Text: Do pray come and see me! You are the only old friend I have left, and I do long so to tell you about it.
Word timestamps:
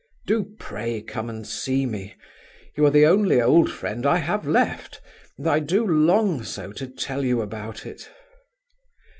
Do 0.25 0.55
pray 0.57 1.03
come 1.03 1.29
and 1.29 1.45
see 1.45 1.85
me! 1.85 2.15
You 2.75 2.87
are 2.87 2.89
the 2.89 3.05
only 3.05 3.39
old 3.39 3.69
friend 3.69 4.03
I 4.03 4.17
have 4.17 4.47
left, 4.47 4.99
and 5.37 5.45
I 5.47 5.59
do 5.59 5.85
long 5.85 6.41
so 6.43 6.71
to 6.71 6.87
tell 6.87 7.23
you 7.23 7.39
about 7.43 7.85
it. 7.85 8.09